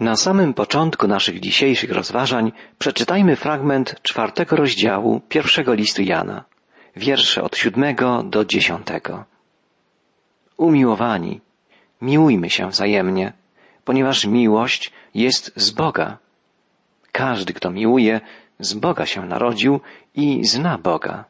Na 0.00 0.16
samym 0.16 0.54
początku 0.54 1.06
naszych 1.06 1.40
dzisiejszych 1.40 1.92
rozważań 1.92 2.52
przeczytajmy 2.78 3.36
fragment 3.36 4.02
czwartego 4.02 4.56
rozdziału 4.56 5.20
pierwszego 5.28 5.74
listu 5.74 6.02
Jana, 6.02 6.44
wiersze 6.96 7.42
od 7.42 7.56
siódmego 7.56 8.22
do 8.22 8.44
dziesiątego. 8.44 9.24
Umiłowani, 10.56 11.40
miłujmy 12.02 12.50
się 12.50 12.68
wzajemnie, 12.68 13.32
ponieważ 13.84 14.26
miłość 14.26 14.92
jest 15.14 15.52
z 15.56 15.70
Boga. 15.70 16.18
Każdy, 17.12 17.52
kto 17.52 17.70
miłuje, 17.70 18.20
z 18.58 18.74
Boga 18.74 19.06
się 19.06 19.26
narodził 19.26 19.80
i 20.14 20.44
zna 20.44 20.78
Boga. 20.78 21.24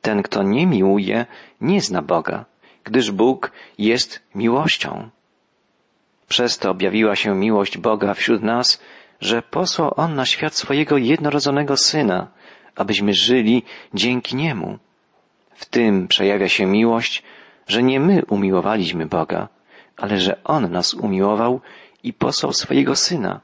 Ten, 0.00 0.22
kto 0.22 0.42
nie 0.42 0.66
miłuje, 0.66 1.26
nie 1.60 1.80
zna 1.80 2.02
Boga, 2.02 2.44
gdyż 2.84 3.10
Bóg 3.10 3.52
jest 3.78 4.22
miłością. 4.34 5.10
Przez 6.28 6.58
to 6.58 6.70
objawiła 6.70 7.16
się 7.16 7.34
miłość 7.34 7.78
Boga 7.78 8.14
wśród 8.14 8.42
nas, 8.42 8.80
że 9.20 9.42
posłał 9.42 9.92
On 9.96 10.14
na 10.14 10.26
świat 10.26 10.54
swojego 10.54 10.96
jednorodzonego 10.96 11.76
Syna, 11.76 12.28
abyśmy 12.76 13.14
żyli 13.14 13.62
dzięki 13.94 14.36
Niemu. 14.36 14.78
W 15.54 15.64
tym 15.64 16.08
przejawia 16.08 16.48
się 16.48 16.66
miłość, 16.66 17.22
że 17.66 17.82
nie 17.82 18.00
my 18.00 18.22
umiłowaliśmy 18.28 19.06
Boga, 19.06 19.48
ale 19.96 20.18
że 20.20 20.44
On 20.44 20.72
nas 20.72 20.94
umiłował 20.94 21.60
i 22.02 22.12
posłał 22.12 22.52
swojego 22.52 22.96
Syna 22.96 23.40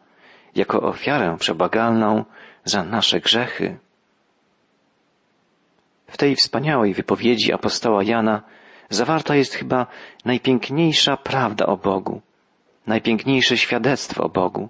jako 0.55 0.83
ofiarę 0.83 1.37
przebagalną 1.39 2.25
za 2.65 2.85
nasze 2.85 3.21
grzechy. 3.21 3.79
W 6.07 6.17
tej 6.17 6.37
wspaniałej 6.37 6.95
wypowiedzi 6.95 7.53
apostoła 7.53 8.03
Jana 8.03 8.43
zawarta 8.91 9.37
jest 9.37 9.55
chyba 9.55 9.87
najpiękniejsza 10.25 11.17
prawda 11.17 11.67
o 11.67 11.77
Bogu 11.77 12.23
najpiękniejsze 12.89 13.57
świadectwo 13.57 14.23
o 14.25 14.29
Bogu, 14.29 14.69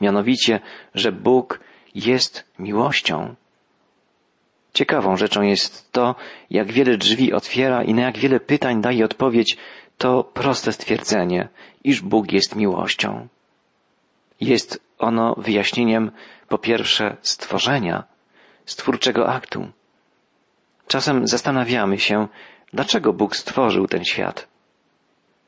mianowicie, 0.00 0.60
że 0.94 1.12
Bóg 1.12 1.60
jest 1.94 2.44
miłością. 2.58 3.34
Ciekawą 4.74 5.16
rzeczą 5.16 5.42
jest 5.42 5.92
to, 5.92 6.14
jak 6.50 6.72
wiele 6.72 6.96
drzwi 6.96 7.32
otwiera 7.32 7.84
i 7.84 7.94
na 7.94 8.02
jak 8.02 8.18
wiele 8.18 8.40
pytań 8.40 8.80
daje 8.80 9.04
odpowiedź 9.04 9.56
to 9.98 10.24
proste 10.24 10.72
stwierdzenie, 10.72 11.48
iż 11.84 12.00
Bóg 12.00 12.32
jest 12.32 12.56
miłością. 12.56 13.28
Jest 14.40 14.80
ono 14.98 15.34
wyjaśnieniem 15.38 16.10
po 16.48 16.58
pierwsze 16.58 17.16
stworzenia, 17.22 18.04
stwórczego 18.64 19.28
aktu. 19.28 19.68
Czasem 20.86 21.26
zastanawiamy 21.26 21.98
się, 21.98 22.28
dlaczego 22.72 23.12
Bóg 23.12 23.36
stworzył 23.36 23.86
ten 23.86 24.04
świat. 24.04 24.51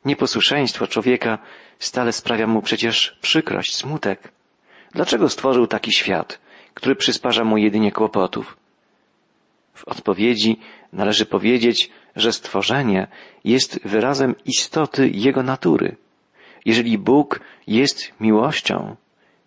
Nieposłuszeństwo 0.05 0.87
człowieka 0.87 1.39
stale 1.79 2.13
sprawia 2.13 2.47
mu 2.47 2.63
przecież 2.63 3.19
przykrość, 3.23 3.77
smutek. 3.77 4.33
Dlaczego 4.93 5.29
stworzył 5.29 5.67
taki 5.67 5.93
świat, 5.93 6.41
który 6.75 6.97
przysparza 6.97 7.45
mu 7.45 7.57
jedynie 7.57 7.93
kłopotów? 7.93 8.57
W 9.75 9.89
odpowiedzi 9.89 10.61
należy 10.93 11.27
powiedzieć, 11.27 11.91
że 12.17 12.33
stworzenie 12.33 13.07
jest 13.45 13.81
wyrazem 13.85 14.35
istoty 14.45 15.11
jego 15.15 15.43
natury. 15.43 15.97
Jeżeli 16.65 16.99
Bóg 16.99 17.41
jest 17.67 18.13
miłością, 18.21 18.97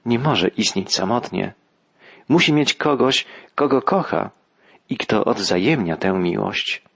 nie 0.05 0.19
może 0.19 0.47
istnieć 0.47 0.94
samotnie. 0.95 1.53
Musi 2.30 2.53
mieć 2.53 2.73
kogoś, 2.73 3.25
kogo 3.55 3.81
kocha 3.81 4.31
i 4.89 4.97
kto 4.97 5.25
odwzajemnia 5.25 5.97
tę 5.97 6.13
miłość. 6.13 6.86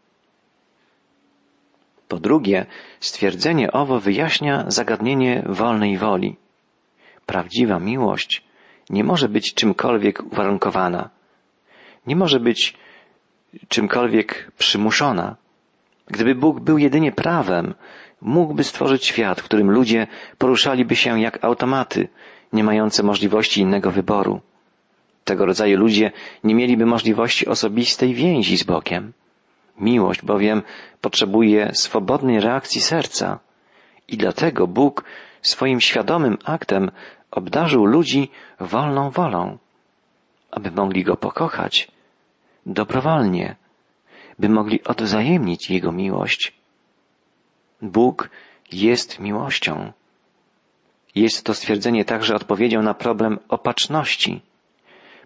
Po 2.12 2.20
drugie, 2.20 2.66
stwierdzenie 3.00 3.72
owo 3.72 4.00
wyjaśnia 4.00 4.66
zagadnienie 4.68 5.44
wolnej 5.50 5.98
woli. 5.98 6.36
Prawdziwa 7.26 7.80
miłość 7.80 8.44
nie 8.90 9.04
może 9.04 9.30
być 9.30 9.54
czymkolwiek 9.54 10.24
uwarunkowana. 10.32 11.10
Nie 12.08 12.16
może 12.16 12.40
być 12.40 12.78
czymkolwiek 13.68 14.52
przymuszona. 14.58 15.36
Gdyby 16.08 16.36
Bóg 16.36 16.60
był 16.60 16.78
jedynie 16.78 17.12
prawem, 17.12 17.74
mógłby 18.22 18.64
stworzyć 18.64 19.06
świat, 19.06 19.42
w 19.42 19.44
którym 19.44 19.72
ludzie 19.72 20.08
poruszaliby 20.38 20.96
się 20.96 21.22
jak 21.22 21.44
automaty, 21.44 22.08
nie 22.54 22.64
mające 22.64 23.04
możliwości 23.04 23.62
innego 23.62 23.92
wyboru. 23.92 24.42
Tego 25.24 25.46
rodzaju 25.46 25.78
ludzie 25.78 26.12
nie 26.44 26.56
mieliby 26.56 26.86
możliwości 26.86 27.48
osobistej 27.48 28.14
więzi 28.14 28.58
z 28.58 28.64
Bogiem. 28.64 29.14
Miłość 29.82 30.22
bowiem 30.22 30.62
potrzebuje 31.02 31.72
swobodnej 31.74 32.40
reakcji 32.40 32.82
serca 32.82 33.40
i 34.08 34.18
dlatego 34.18 34.68
Bóg 34.68 35.04
swoim 35.42 35.82
świadomym 35.82 36.38
aktem 36.46 36.92
obdarzył 37.32 37.86
ludzi 37.86 38.30
wolną 38.60 39.10
wolą, 39.10 39.58
aby 40.52 40.72
mogli 40.72 41.04
Go 41.04 41.18
pokochać 41.18 41.92
dobrowolnie, 42.66 43.56
by 44.40 44.50
mogli 44.50 44.84
odwzajemnić 44.84 45.70
Jego 45.70 45.92
miłość. 45.92 46.54
Bóg 47.82 48.30
jest 48.72 49.20
miłością. 49.20 49.92
Jest 51.16 51.46
to 51.46 51.54
stwierdzenie 51.54 52.06
także 52.06 52.36
odpowiedzią 52.36 52.82
na 52.82 52.94
problem 52.94 53.40
opatrzności. 53.50 54.42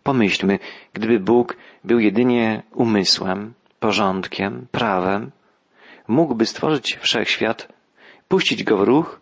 Pomyślmy, 0.04 0.60
gdyby 0.94 1.20
Bóg 1.20 1.58
był 1.84 2.00
jedynie 2.00 2.64
umysłem, 2.72 3.54
porządkiem, 3.86 4.68
prawem, 4.72 5.32
mógłby 6.08 6.46
stworzyć 6.46 6.98
wszechświat, 7.02 7.68
puścić 8.28 8.64
go 8.64 8.78
w 8.78 8.84
ruch 8.84 9.20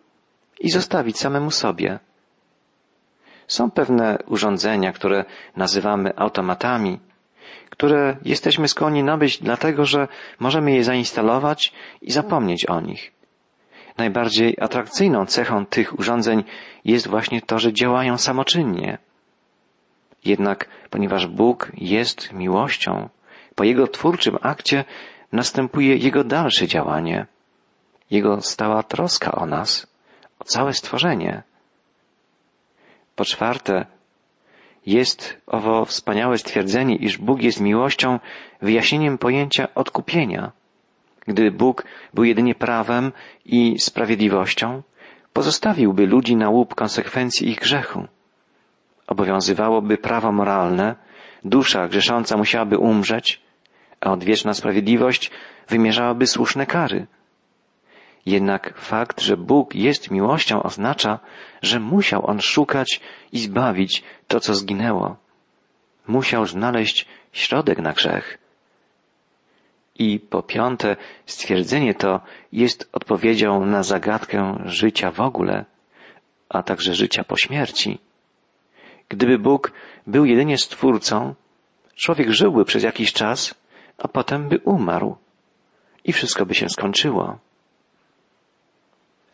i 0.60 0.70
zostawić 0.70 1.18
samemu 1.18 1.50
sobie. 1.50 1.98
Są 3.46 3.70
pewne 3.70 4.18
urządzenia, 4.26 4.92
które 4.92 5.24
nazywamy 5.56 6.16
automatami, 6.16 7.00
które 7.70 8.16
jesteśmy 8.24 8.68
skłonni 8.68 9.02
nabyć 9.02 9.38
dlatego, 9.38 9.84
że 9.84 10.08
możemy 10.40 10.72
je 10.72 10.84
zainstalować 10.84 11.72
i 12.02 12.12
zapomnieć 12.12 12.66
o 12.66 12.80
nich. 12.80 13.12
Najbardziej 13.98 14.56
atrakcyjną 14.60 15.26
cechą 15.26 15.66
tych 15.66 15.98
urządzeń 15.98 16.44
jest 16.84 17.08
właśnie 17.08 17.42
to, 17.42 17.58
że 17.58 17.72
działają 17.72 18.18
samoczynnie. 18.18 18.98
Jednak 20.24 20.68
ponieważ 20.90 21.26
Bóg 21.26 21.72
jest 21.74 22.32
miłością, 22.32 23.08
po 23.54 23.64
Jego 23.64 23.86
twórczym 23.86 24.38
akcie 24.42 24.84
następuje 25.32 25.96
Jego 25.96 26.24
dalsze 26.24 26.66
działanie, 26.66 27.26
Jego 28.10 28.40
stała 28.40 28.82
troska 28.82 29.32
o 29.32 29.46
nas, 29.46 29.86
o 30.38 30.44
całe 30.44 30.72
stworzenie. 30.72 31.42
Po 33.16 33.24
czwarte, 33.24 33.86
jest 34.86 35.40
owo 35.46 35.84
wspaniałe 35.84 36.38
stwierdzenie, 36.38 36.96
iż 36.96 37.18
Bóg 37.18 37.42
jest 37.42 37.60
miłością, 37.60 38.18
wyjaśnieniem 38.62 39.18
pojęcia 39.18 39.68
odkupienia. 39.74 40.52
Gdyby 41.26 41.50
Bóg 41.50 41.84
był 42.14 42.24
jedynie 42.24 42.54
prawem 42.54 43.12
i 43.44 43.78
sprawiedliwością, 43.78 44.82
pozostawiłby 45.32 46.06
ludzi 46.06 46.36
na 46.36 46.50
łup 46.50 46.74
konsekwencji 46.74 47.48
ich 47.48 47.60
grzechu. 47.60 48.06
Obowiązywałoby 49.06 49.98
prawo 49.98 50.32
moralne, 50.32 50.94
dusza 51.44 51.88
grzesząca 51.88 52.36
musiałaby 52.36 52.78
umrzeć, 52.78 53.43
a 54.04 54.12
odwieczna 54.12 54.54
sprawiedliwość 54.54 55.30
wymierzałaby 55.68 56.26
słuszne 56.26 56.66
kary. 56.66 57.06
Jednak 58.26 58.78
fakt, 58.78 59.20
że 59.20 59.36
Bóg 59.36 59.74
jest 59.74 60.10
miłością 60.10 60.62
oznacza, 60.62 61.18
że 61.62 61.80
musiał 61.80 62.30
On 62.30 62.40
szukać 62.40 63.00
i 63.32 63.38
zbawić 63.38 64.02
to, 64.28 64.40
co 64.40 64.54
zginęło. 64.54 65.16
Musiał 66.06 66.46
znaleźć 66.46 67.06
środek 67.32 67.78
na 67.78 67.92
grzech. 67.92 68.38
I 69.98 70.20
po 70.20 70.42
piąte, 70.42 70.96
stwierdzenie 71.26 71.94
to 71.94 72.20
jest 72.52 72.88
odpowiedzią 72.92 73.66
na 73.66 73.82
zagadkę 73.82 74.62
życia 74.64 75.10
w 75.10 75.20
ogóle, 75.20 75.64
a 76.48 76.62
także 76.62 76.94
życia 76.94 77.24
po 77.24 77.36
śmierci. 77.36 77.98
Gdyby 79.08 79.38
Bóg 79.38 79.72
był 80.06 80.24
jedynie 80.24 80.58
stwórcą, 80.58 81.34
człowiek 81.94 82.30
żyłby 82.30 82.64
przez 82.64 82.82
jakiś 82.82 83.12
czas, 83.12 83.54
a 83.98 84.08
potem 84.08 84.48
by 84.48 84.58
umarł 84.58 85.16
i 86.04 86.12
wszystko 86.12 86.46
by 86.46 86.54
się 86.54 86.68
skończyło. 86.68 87.38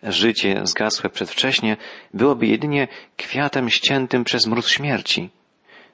Życie 0.03 0.61
zgasłe 0.63 1.11
przedwcześnie 1.11 1.77
byłoby 2.15 2.47
jedynie 2.47 2.89
kwiatem 3.17 3.71
ściętym 3.71 4.25
przez 4.25 4.47
mróz 4.47 4.69
śmierci, 4.69 5.31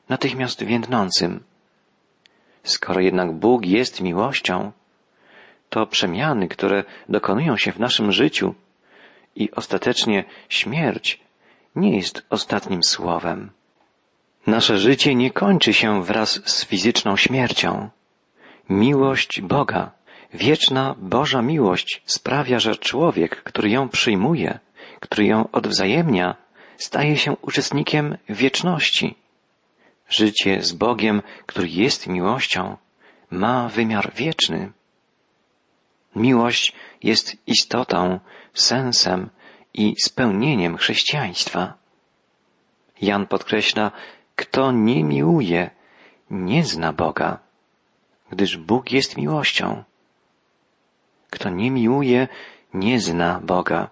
natychmiast 0.09 0.65
więdnącym. 0.65 1.45
Skoro 2.63 3.01
jednak 3.01 3.33
Bóg 3.33 3.67
jest 3.67 4.01
miłością, 4.01 4.73
to 5.71 5.87
przemiany, 5.87 6.49
które 6.49 6.85
dokonują 7.09 7.57
się 7.57 7.73
w 7.73 7.79
naszym 7.79 8.13
życiu 8.13 8.55
i 9.37 9.51
ostatecznie 9.51 10.25
śmierć 10.49 11.21
nie 11.77 11.97
jest 11.97 12.27
ostatnim 12.31 12.83
słowem. 12.83 13.51
Nasze 14.47 14.79
życie 14.79 15.15
nie 15.15 15.31
kończy 15.31 15.75
się 15.75 16.05
wraz 16.05 16.41
z 16.45 16.65
fizyczną 16.65 17.17
śmiercią. 17.17 17.91
Miłość 18.69 19.41
Boga, 19.41 19.91
wieczna 20.35 20.95
Boża 20.99 21.43
miłość 21.43 22.03
sprawia, 22.07 22.59
że 22.59 22.77
człowiek, 22.77 23.43
który 23.43 23.71
ją 23.71 23.89
przyjmuje, 23.89 24.59
który 25.01 25.25
ją 25.25 25.51
odwzajemnia, 25.51 26.37
staje 26.77 27.17
się 27.17 27.37
uczestnikiem 27.43 28.17
wieczności. 28.29 29.15
Życie 30.09 30.63
z 30.63 30.73
Bogiem, 30.73 31.23
który 31.47 31.69
jest 31.69 32.07
miłością, 32.07 32.77
ma 33.31 33.69
wymiar 33.69 34.13
wieczny. 34.15 34.73
Miłość 36.17 36.73
jest 37.03 37.37
istotą, 37.47 38.21
sensem 38.55 39.31
i 39.75 39.95
spełnieniem 40.05 40.77
chrześcijaństwa. 40.77 41.75
Jan 43.01 43.27
podkreśla, 43.27 43.91
kto 44.37 44.73
nie 44.73 45.05
miłuje, 45.05 45.71
nie 46.31 46.65
zna 46.65 46.93
Boga, 46.93 47.46
gdyż 48.31 48.57
Bóg 48.57 48.93
jest 48.93 49.17
miłością. 49.17 49.85
Kto 51.31 51.51
nie 51.51 51.71
miłuje, 51.71 52.29
nie 52.75 53.01
zna 53.01 53.41
Boga. 53.45 53.89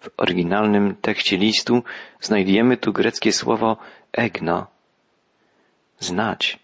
W 0.00 0.08
oryginalnym 0.16 0.94
tekście 0.94 1.36
listu 1.36 1.82
znajdujemy 2.20 2.76
tu 2.76 2.92
greckie 2.92 3.32
słowo 3.32 3.76
egno, 4.12 4.66
znać. 5.98 6.58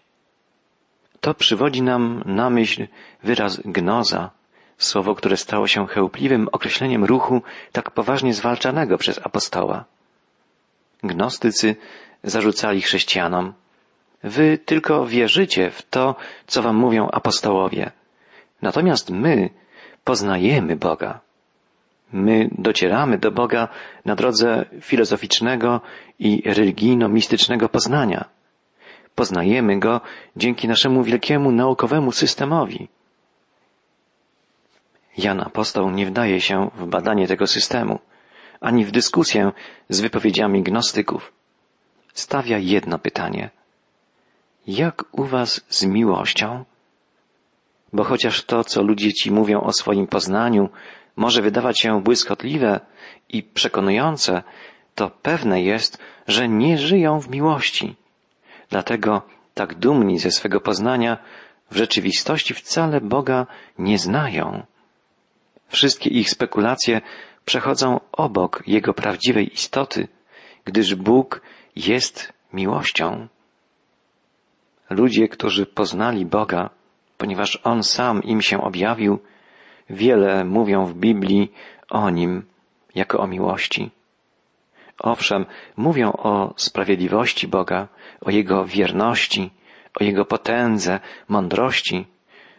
To 1.21 1.33
przywodzi 1.33 1.81
nam 1.81 2.23
na 2.25 2.49
myśl 2.49 2.87
wyraz 3.23 3.59
gnoza, 3.65 4.29
słowo, 4.77 5.15
które 5.15 5.37
stało 5.37 5.67
się 5.67 5.87
chełpliwym 5.87 6.47
określeniem 6.51 7.05
ruchu 7.05 7.41
tak 7.71 7.91
poważnie 7.91 8.33
zwalczanego 8.33 8.97
przez 8.97 9.19
apostoła. 9.23 9.85
Gnostycy 11.03 11.75
zarzucali 12.23 12.81
chrześcijanom, 12.81 13.53
wy 14.23 14.57
tylko 14.57 15.05
wierzycie 15.05 15.71
w 15.71 15.81
to, 15.81 16.15
co 16.47 16.61
wam 16.61 16.75
mówią 16.75 17.07
apostołowie. 17.09 17.91
Natomiast 18.61 19.09
my 19.09 19.49
poznajemy 20.03 20.75
Boga. 20.75 21.19
My 22.13 22.49
docieramy 22.51 23.17
do 23.17 23.31
Boga 23.31 23.67
na 24.05 24.15
drodze 24.15 24.65
filozoficznego 24.81 25.81
i 26.19 26.41
religijno-mistycznego 26.45 27.69
poznania. 27.69 28.25
Poznajemy 29.15 29.79
Go 29.79 30.01
dzięki 30.35 30.67
naszemu 30.67 31.03
wielkiemu 31.03 31.51
naukowemu 31.51 32.11
systemowi. 32.11 32.87
Jan 35.17 35.39
Apostoł 35.39 35.91
nie 35.91 36.05
wdaje 36.05 36.41
się 36.41 36.69
w 36.75 36.85
badanie 36.85 37.27
tego 37.27 37.47
systemu, 37.47 37.99
ani 38.61 38.85
w 38.85 38.91
dyskusję 38.91 39.51
z 39.89 40.01
wypowiedziami 40.01 40.63
gnostyków. 40.63 41.33
Stawia 42.13 42.57
jedno 42.57 42.99
pytanie. 42.99 43.49
Jak 44.67 45.03
u 45.11 45.23
was 45.23 45.61
z 45.69 45.85
miłością? 45.85 46.65
Bo 47.93 48.03
chociaż 48.03 48.43
to, 48.43 48.63
co 48.63 48.83
ludzie 48.83 49.13
ci 49.13 49.31
mówią 49.31 49.61
o 49.61 49.73
swoim 49.73 50.07
poznaniu, 50.07 50.69
może 51.15 51.41
wydawać 51.41 51.79
się 51.79 52.01
błyskotliwe 52.01 52.79
i 53.29 53.43
przekonujące, 53.43 54.43
to 54.95 55.09
pewne 55.09 55.61
jest, 55.61 55.97
że 56.27 56.47
nie 56.49 56.77
żyją 56.77 57.19
w 57.19 57.29
miłości. 57.29 57.95
Dlatego 58.69 59.21
tak 59.53 59.75
dumni 59.75 60.19
ze 60.19 60.31
swego 60.31 60.61
poznania 60.61 61.17
w 61.71 61.75
rzeczywistości 61.75 62.53
wcale 62.53 63.01
Boga 63.01 63.47
nie 63.77 63.99
znają. 63.99 64.65
Wszystkie 65.67 66.09
ich 66.09 66.29
spekulacje 66.29 67.01
przechodzą 67.45 67.99
obok 68.11 68.63
Jego 68.67 68.93
prawdziwej 68.93 69.53
istoty, 69.53 70.07
gdyż 70.65 70.95
Bóg 70.95 71.41
jest 71.75 72.33
miłością. 72.53 73.27
Ludzie, 74.89 75.27
którzy 75.27 75.65
poznali 75.65 76.25
Boga, 76.25 76.69
ponieważ 77.17 77.59
On 77.63 77.83
sam 77.83 78.23
im 78.23 78.41
się 78.41 78.61
objawił, 78.61 79.19
wiele 79.89 80.45
mówią 80.45 80.85
w 80.85 80.93
Biblii 80.93 81.51
o 81.89 82.09
Nim 82.09 82.45
jako 82.95 83.19
o 83.19 83.27
miłości. 83.27 83.91
Owszem, 84.99 85.45
mówią 85.77 86.11
o 86.11 86.53
sprawiedliwości 86.57 87.47
Boga, 87.47 87.87
o 88.21 88.31
Jego 88.31 88.65
wierności, 88.65 89.51
o 89.99 90.03
Jego 90.03 90.25
potędze, 90.25 90.99
mądrości, 91.27 92.05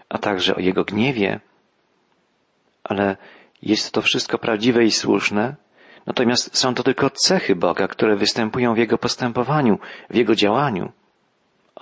a 0.09 0.19
także 0.19 0.57
o 0.57 0.61
Jego 0.61 0.85
gniewie, 0.85 1.41
ale 2.85 3.17
jest 3.63 3.93
to 3.93 4.03
wszystko 4.03 4.39
prawdziwe 4.39 4.85
i 4.85 4.91
słuszne, 4.91 5.57
natomiast 6.07 6.57
są 6.57 6.75
to 6.75 6.83
tylko 6.83 7.11
cechy 7.11 7.57
Boga, 7.57 7.89
które 7.89 8.17
występują 8.17 8.75
w 8.75 8.79
Jego 8.79 8.99
postępowaniu, 8.99 9.79
w 10.11 10.15
Jego 10.15 10.35
działaniu. 10.35 10.93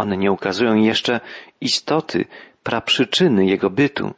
One 0.02 0.16
nie 0.16 0.32
ukazują 0.32 0.74
jeszcze 0.74 1.20
istoty, 1.60 2.24
praprzyczyny 2.62 3.46
Jego 3.46 3.70
bytu. 3.70 4.14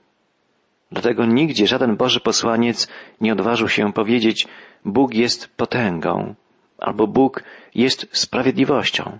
Dlatego 0.92 1.24
nigdzie 1.24 1.66
żaden 1.66 1.96
Boży 1.96 2.20
posłaniec 2.20 2.88
nie 3.20 3.32
odważył 3.32 3.68
się 3.68 3.92
powiedzieć 3.92 4.46
Bóg 4.84 5.14
jest 5.14 5.48
potęgą, 5.56 6.34
albo 6.78 7.06
Bóg 7.06 7.42
jest 7.74 8.06
sprawiedliwością, 8.12 9.18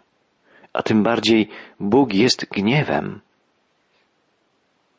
a 0.72 0.82
tym 0.82 1.02
bardziej 1.02 1.48
Bóg 1.80 2.14
jest 2.14 2.46
gniewem. 2.50 3.20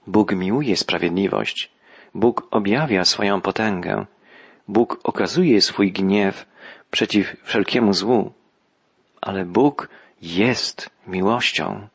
Bóg 0.08 0.36
miłuje 0.36 0.78
sprawiedliwość, 0.78 1.72
Bóg 2.14 2.48
objawia 2.52 3.06
swoją 3.06 3.42
potęgę, 3.42 4.06
Bóg 4.68 5.00
okazuje 5.04 5.62
swój 5.62 5.92
gniew 5.92 6.46
przeciw 6.92 7.36
wszelkiemu 7.44 7.94
złu, 7.94 8.32
ale 9.22 9.46
Bóg 9.46 9.90
jest 10.26 10.90
miłością. 11.08 11.88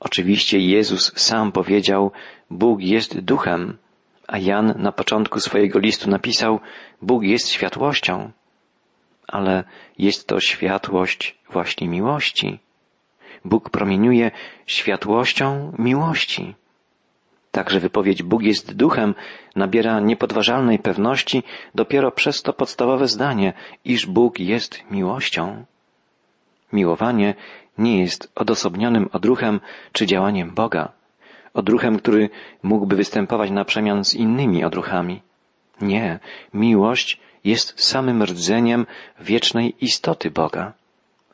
Oczywiście 0.00 0.58
Jezus 0.58 1.12
sam 1.16 1.52
powiedział, 1.52 2.12
Bóg 2.50 2.80
jest 2.80 3.20
duchem, 3.20 3.78
a 4.28 4.38
Jan 4.38 4.74
na 4.76 4.92
początku 4.92 5.40
swojego 5.40 5.78
listu 5.78 6.10
napisał, 6.10 6.60
Bóg 7.02 7.22
jest 7.22 7.48
światłością, 7.48 8.32
ale 9.28 9.64
jest 9.98 10.26
to 10.26 10.40
światłość 10.40 11.38
właśnie 11.50 11.88
miłości. 11.88 12.58
Bóg 13.44 13.70
promieniuje 13.70 14.30
światłością 14.66 15.72
miłości. 15.78 16.54
Także 17.50 17.80
wypowiedź 17.80 18.22
Bóg 18.22 18.42
jest 18.42 18.74
duchem 18.76 19.14
nabiera 19.56 20.00
niepodważalnej 20.00 20.78
pewności 20.78 21.42
dopiero 21.74 22.10
przez 22.10 22.42
to 22.42 22.52
podstawowe 22.52 23.08
zdanie, 23.08 23.52
iż 23.84 24.06
Bóg 24.06 24.40
jest 24.40 24.90
miłością. 24.90 25.64
Miłowanie 26.72 27.34
nie 27.78 28.00
jest 28.00 28.32
odosobnionym 28.34 29.08
odruchem 29.12 29.60
czy 29.92 30.06
działaniem 30.06 30.50
Boga, 30.50 30.92
odruchem, 31.54 31.98
który 31.98 32.30
mógłby 32.62 32.96
występować 32.96 33.50
na 33.50 33.64
przemian 33.64 34.04
z 34.04 34.14
innymi 34.14 34.64
odruchami. 34.64 35.22
Nie, 35.80 36.18
miłość 36.54 37.20
jest 37.44 37.84
samym 37.84 38.22
rdzeniem 38.22 38.86
wiecznej 39.20 39.74
istoty 39.80 40.30
Boga. 40.30 40.72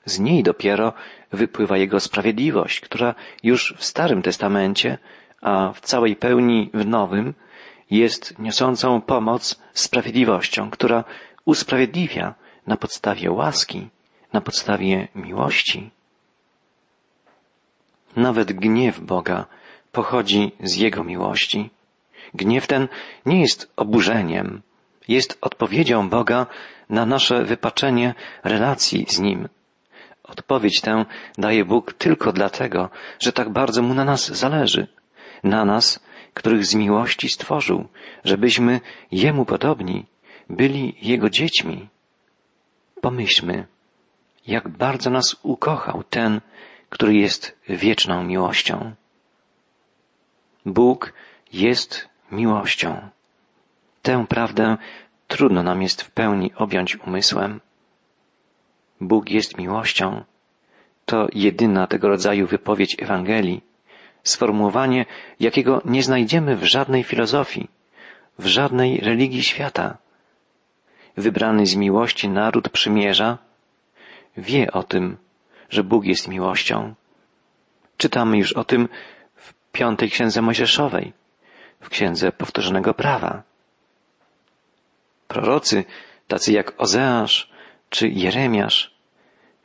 Z 0.05 0.19
niej 0.19 0.43
dopiero 0.43 0.93
wypływa 1.33 1.77
Jego 1.77 2.01
sprawiedliwość, 2.01 2.81
która 2.81 3.15
już 3.43 3.75
w 3.77 3.85
Starym 3.85 4.23
Testamencie 4.23 4.99
a 5.41 5.73
w 5.73 5.81
całej 5.81 6.17
pełni 6.17 6.71
w 6.75 6.87
nowym, 6.87 7.35
jest 7.91 8.39
niosącą 8.39 9.01
pomoc 9.01 9.61
sprawiedliwością, 9.73 10.71
która 10.71 11.05
usprawiedliwia 11.45 12.35
na 12.67 12.77
podstawie 12.77 13.31
łaski, 13.31 13.89
na 14.33 14.41
podstawie 14.41 15.09
miłości. 15.15 15.91
Nawet 18.17 18.53
gniew 18.53 19.01
Boga 19.01 19.47
pochodzi 19.93 20.53
z 20.61 20.77
Jego 20.77 21.05
miłości. 21.05 21.71
Gniew 22.35 22.67
ten 22.67 22.89
nie 23.27 23.41
jest 23.41 23.73
oburzeniem, 23.77 24.63
jest 25.09 25.39
odpowiedzią 25.41 26.09
Boga 26.09 26.47
na 26.91 27.07
nasze 27.07 27.45
wypaczenie 27.45 28.15
relacji 28.45 29.07
z 29.09 29.19
Nim. 29.19 29.49
Odpowiedź 30.23 30.81
tę 30.81 31.05
daje 31.39 31.65
Bóg 31.65 31.93
tylko 31.93 32.33
dlatego, 32.33 32.91
że 33.19 33.33
tak 33.33 33.49
bardzo 33.49 33.83
Mu 33.83 33.95
na 33.95 34.05
nas 34.05 34.29
zależy 34.29 34.87
na 35.45 35.65
nas, 35.65 36.01
których 36.35 36.67
z 36.67 36.75
miłości 36.75 37.29
stworzył, 37.29 37.89
żebyśmy 38.25 38.81
Jemu 39.13 39.45
podobni, 39.45 40.07
byli 40.51 40.95
Jego 41.03 41.31
dziećmi. 41.31 41.89
Pomyślmy, 43.01 43.67
jak 44.49 44.69
bardzo 44.69 45.11
nas 45.11 45.37
ukochał 45.43 46.03
ten, 46.11 46.41
który 46.89 47.15
jest 47.15 47.59
wieczną 47.69 48.25
miłością. 48.25 48.93
Bóg 50.67 51.13
jest 51.53 52.09
miłością. 52.33 53.09
Tę 54.03 54.27
prawdę 54.29 54.77
trudno 55.29 55.63
nam 55.63 55.83
jest 55.83 56.03
w 56.03 56.11
pełni 56.11 56.55
objąć 56.57 56.97
umysłem. 56.97 57.61
Bóg 59.01 59.31
jest 59.31 59.59
miłością. 59.59 60.25
To 61.05 61.29
jedyna 61.33 61.87
tego 61.87 62.09
rodzaju 62.09 62.47
wypowiedź 62.47 62.97
Ewangelii, 63.03 63.65
sformułowanie, 64.23 65.07
jakiego 65.41 65.83
nie 65.85 66.03
znajdziemy 66.03 66.57
w 66.57 66.65
żadnej 66.65 67.05
filozofii, 67.05 67.69
w 68.39 68.47
żadnej 68.47 69.01
religii 69.01 69.43
świata. 69.43 69.99
Wybrany 71.17 71.67
z 71.67 71.77
miłości 71.77 72.29
naród 72.29 72.69
przymierza 72.69 73.39
wie 74.39 74.73
o 74.73 74.83
tym, 74.83 75.17
że 75.71 75.85
Bóg 75.85 76.05
jest 76.05 76.29
miłością. 76.29 76.95
Czytamy 77.97 78.39
już 78.39 78.53
o 78.53 78.65
tym 78.65 78.89
w 79.35 79.55
piątej 79.73 80.11
księdze 80.11 80.43
Mojżeszowej, 80.43 81.13
w 81.81 81.89
księdze 81.89 82.33
powtórzonego 82.33 82.95
prawa. 82.95 83.43
Prorocy 85.29 85.85
tacy 86.29 86.53
jak 86.53 86.75
Ozeasz 86.79 87.51
czy 87.91 88.09
Jeremiasz, 88.09 88.95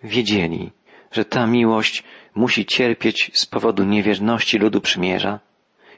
wiedzieli, 0.03 0.71
że 1.11 1.25
ta 1.25 1.47
miłość 1.47 2.03
musi 2.35 2.65
cierpieć 2.65 3.31
z 3.33 3.45
powodu 3.45 3.83
niewierności 3.83 4.57
ludu 4.57 4.81
przymierza, 4.81 5.39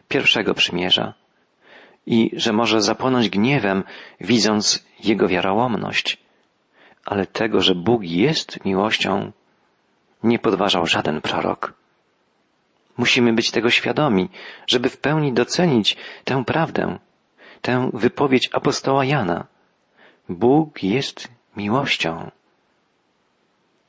pierwszego 0.08 0.53
przymierza, 0.53 1.13
i 2.05 2.32
że 2.34 2.53
może 2.53 2.82
zapłonąć 2.82 3.29
gniewem, 3.29 3.84
widząc 4.22 4.86
jego 5.03 5.27
wiarołomność. 5.27 6.25
Ale 7.06 7.26
tego, 7.26 7.62
że 7.62 7.76
Bóg 7.76 8.04
jest 8.04 8.66
miłością, 8.66 9.32
nie 10.24 10.40
podważał 10.40 10.86
żaden 10.86 11.22
prorok. 11.22 11.74
Musimy 12.98 13.34
być 13.34 13.52
tego 13.52 13.70
świadomi, 13.70 14.30
żeby 14.68 14.90
w 14.90 14.98
pełni 14.98 15.34
docenić 15.34 15.98
tę 16.24 16.46
prawdę, 16.46 17.00
tę 17.62 17.90
wypowiedź 17.94 18.50
apostoła 18.54 19.06
Jana. 19.06 19.46
Bóg 20.30 20.84
jest 20.84 21.28
miłością. 21.58 22.32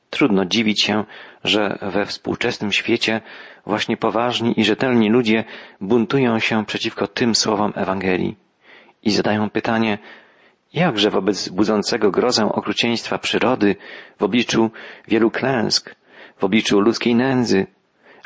Trudno 0.09 0.45
dziwić 0.45 0.83
się, 0.83 1.03
że 1.43 1.77
we 1.81 2.05
współczesnym 2.05 2.71
świecie 2.71 3.21
właśnie 3.65 3.97
poważni 3.97 4.59
i 4.59 4.65
rzetelni 4.65 5.09
ludzie 5.09 5.43
buntują 5.81 6.39
się 6.39 6.65
przeciwko 6.65 7.07
tym 7.07 7.35
słowom 7.35 7.73
Ewangelii 7.75 8.35
i 9.03 9.11
zadają 9.11 9.49
pytanie, 9.49 9.97
jakże 10.73 11.09
wobec 11.09 11.49
budzącego 11.49 12.11
grozę 12.11 12.45
okrucieństwa 12.45 13.17
przyrody, 13.17 13.75
w 14.19 14.23
obliczu 14.23 14.71
wielu 15.07 15.31
klęsk, 15.31 15.95
w 16.37 16.43
obliczu 16.43 16.79
ludzkiej 16.79 17.15
nędzy, 17.15 17.67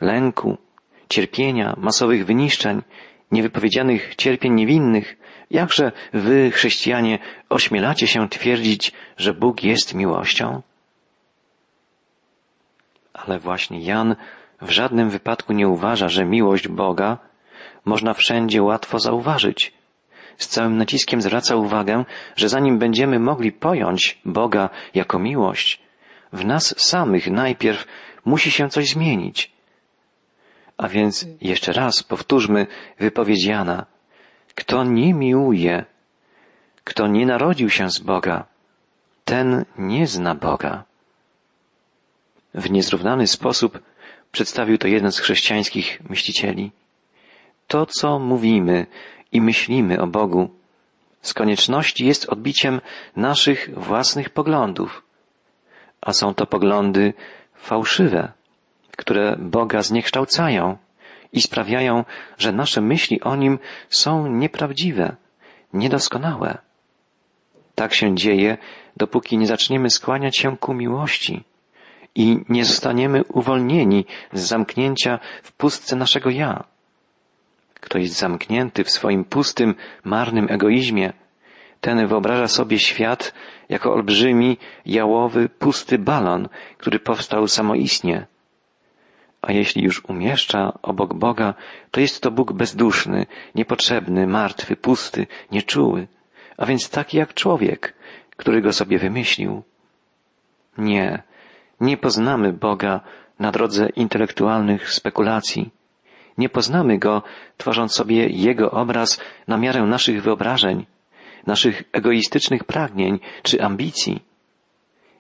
lęku, 0.02 0.58
cierpienia, 1.10 1.76
masowych 1.78 2.26
wyniszczeń, 2.26 2.82
niewypowiedzianych 3.32 4.16
cierpień 4.16 4.54
niewinnych, 4.54 5.18
jakże 5.52 5.92
wy, 6.14 6.52
chrześcijanie, 6.52 7.20
ośmielacie 7.50 8.08
się 8.08 8.30
twierdzić, 8.30 8.92
że 9.18 9.34
Bóg 9.34 9.64
jest 9.64 9.94
miłością? 9.94 10.62
Ale 13.14 13.40
właśnie 13.40 13.80
Jan 13.80 14.16
w 14.62 14.70
żadnym 14.70 15.10
wypadku 15.10 15.54
nie 15.54 15.68
uważa, 15.68 16.10
że 16.10 16.26
miłość 16.26 16.68
Boga 16.68 17.18
można 17.86 18.14
wszędzie 18.14 18.64
łatwo 18.64 19.00
zauważyć. 19.00 19.74
Z 20.38 20.48
całym 20.48 20.78
naciskiem 20.78 21.22
zwraca 21.22 21.56
uwagę, 21.56 22.06
że 22.36 22.50
zanim 22.50 22.80
będziemy 22.80 23.20
mogli 23.20 23.52
pojąć 23.52 24.20
Boga 24.26 24.70
jako 24.94 25.20
miłość, 25.20 25.82
w 26.34 26.46
nas 26.46 26.76
samych 26.78 27.28
najpierw 27.28 27.88
musi 28.26 28.52
się 28.52 28.70
coś 28.70 28.90
zmienić. 28.90 29.52
A 30.78 30.88
więc 30.88 31.26
jeszcze 31.42 31.74
raz 31.74 32.04
powtórzmy 32.04 32.68
wypowiedź 33.00 33.46
Jana. 33.46 33.86
Kto 34.56 34.84
nie 34.84 35.14
miłuje, 35.14 35.86
kto 36.84 37.08
nie 37.08 37.26
narodził 37.26 37.70
się 37.70 37.90
z 37.90 38.00
Boga, 38.00 38.46
ten 39.26 39.66
nie 39.78 40.08
zna 40.08 40.36
Boga. 40.36 40.84
W 42.54 42.72
niezrównany 42.72 43.28
sposób 43.28 43.80
przedstawił 44.32 44.78
to 44.78 44.88
jeden 44.88 45.12
z 45.12 45.20
chrześcijańskich 45.20 46.02
myślicieli. 46.10 46.72
To, 47.68 47.86
co 47.86 48.20
mówimy 48.20 48.86
i 49.32 49.42
myślimy 49.42 50.02
o 50.02 50.08
Bogu, 50.08 50.50
z 51.22 51.34
konieczności 51.34 52.06
jest 52.06 52.30
odbiciem 52.30 52.82
naszych 53.16 53.70
własnych 53.78 54.30
poglądów, 54.30 55.04
a 56.02 56.14
są 56.14 56.34
to 56.34 56.46
poglądy 56.46 57.14
fałszywe, 57.56 58.32
które 58.98 59.36
Boga 59.40 59.82
zniekształcają 59.82 60.78
i 61.34 61.42
sprawiają, 61.42 62.06
że 62.38 62.52
nasze 62.52 62.82
myśli 62.82 63.22
o 63.22 63.36
Nim 63.36 63.60
są 63.90 64.28
nieprawdziwe, 64.28 65.16
niedoskonałe. 65.74 66.58
Tak 67.76 67.94
się 67.94 68.16
dzieje, 68.16 68.58
dopóki 68.98 69.38
nie 69.38 69.48
zaczniemy 69.48 69.90
skłaniać 69.90 70.38
się 70.38 70.58
ku 70.58 70.74
miłości, 70.74 71.44
i 72.16 72.40
nie 72.50 72.66
zostaniemy 72.66 73.24
uwolnieni 73.24 74.06
z 74.34 74.42
zamknięcia 74.42 75.20
w 75.44 75.52
pustce 75.52 75.96
naszego 75.96 76.30
ja. 76.30 76.64
Kto 77.82 77.98
jest 77.98 78.18
zamknięty 78.18 78.84
w 78.84 78.92
swoim 78.92 79.24
pustym, 79.24 79.76
marnym 80.04 80.48
egoizmie, 80.50 81.14
ten 81.82 82.08
wyobraża 82.08 82.48
sobie 82.48 82.80
świat 82.80 83.34
jako 83.70 83.94
olbrzymi, 83.94 84.58
jałowy, 84.86 85.50
pusty 85.50 85.98
balon, 85.98 86.50
który 86.78 87.00
powstał 87.00 87.48
samoistnie. 87.48 88.28
A 89.42 89.52
jeśli 89.52 89.84
już 89.84 90.06
umieszcza 90.06 90.80
obok 90.82 91.14
Boga, 91.14 91.54
to 91.92 92.02
jest 92.02 92.22
to 92.24 92.32
Bóg 92.32 92.54
bezduszny, 92.54 93.26
niepotrzebny, 93.56 94.28
martwy, 94.28 94.76
pusty, 94.76 95.28
nieczuły, 95.52 96.08
a 96.58 96.66
więc 96.66 96.90
taki 96.90 97.18
jak 97.18 97.34
człowiek, 97.34 97.94
który 98.36 98.62
go 98.62 98.74
sobie 98.74 98.98
wymyślił. 99.00 99.64
Nie, 100.78 101.24
nie 101.80 101.98
poznamy 101.98 102.54
Boga 102.54 103.02
na 103.40 103.52
drodze 103.52 103.90
intelektualnych 103.90 104.94
spekulacji. 104.94 105.70
Nie 106.38 106.50
poznamy 106.50 106.98
Go, 106.98 107.24
tworząc 107.58 107.94
sobie 107.94 108.28
Jego 108.28 108.72
obraz 108.72 109.20
na 109.48 109.58
miarę 109.58 109.82
naszych 109.82 110.24
wyobrażeń, 110.24 110.86
naszych 111.48 111.84
egoistycznych 111.92 112.64
pragnień 112.64 113.20
czy 113.44 113.64
ambicji. 113.64 114.22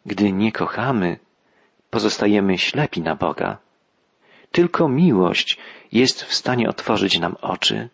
Gdy 0.05 0.31
nie 0.31 0.51
kochamy, 0.51 1.19
pozostajemy 1.89 2.57
ślepi 2.57 3.01
na 3.01 3.15
Boga. 3.15 3.57
Tylko 4.51 4.89
miłość 4.89 5.57
jest 5.91 6.23
w 6.23 6.33
stanie 6.33 6.69
otworzyć 6.69 7.19
nam 7.19 7.35
oczy. 7.41 7.89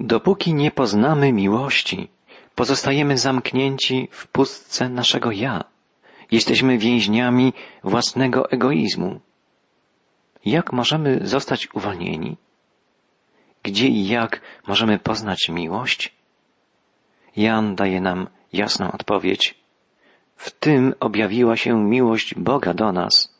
Dopóki 0.00 0.54
nie 0.54 0.70
poznamy 0.70 1.32
miłości, 1.32 2.08
pozostajemy 2.54 3.18
zamknięci 3.18 4.08
w 4.10 4.26
pustce 4.26 4.88
naszego 4.88 5.30
ja. 5.30 5.64
Jesteśmy 6.30 6.78
więźniami 6.78 7.52
własnego 7.84 8.50
egoizmu. 8.50 9.20
Jak 10.48 10.72
możemy 10.72 11.20
zostać 11.22 11.68
uwolnieni? 11.74 12.36
Gdzie 13.62 13.88
i 13.88 14.08
jak 14.08 14.40
możemy 14.66 14.98
poznać 14.98 15.48
miłość? 15.48 16.14
Jan 17.36 17.74
daje 17.74 18.00
nam 18.00 18.28
jasną 18.52 18.92
odpowiedź. 18.92 19.54
W 20.36 20.50
tym 20.50 20.94
objawiła 21.00 21.56
się 21.56 21.84
miłość 21.84 22.34
Boga 22.34 22.74
do 22.74 22.92
nas, 22.92 23.34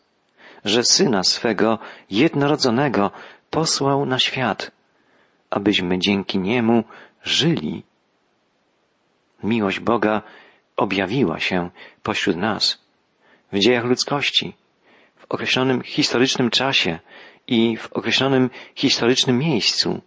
że 0.65 0.85
Syna 0.85 1.23
swego 1.23 1.79
jednorodzonego 2.11 3.11
posłał 3.51 4.07
na 4.07 4.19
świat, 4.19 4.71
abyśmy 5.51 5.99
dzięki 5.99 6.39
Niemu 6.39 6.85
żyli. 7.23 7.83
Miłość 9.43 9.81
Boga 9.81 10.23
objawiła 10.77 11.41
się 11.41 11.71
pośród 12.03 12.37
nas 12.37 12.79
w 13.53 13.59
dziejach 13.59 13.85
ludzkości, 13.85 14.57
określonym 15.29 15.83
historycznym 15.83 16.51
czasie 16.51 16.99
i 17.47 17.77
w 17.77 17.93
określonym 17.93 18.51
historycznym 18.75 19.39
miejscu. 19.39 20.01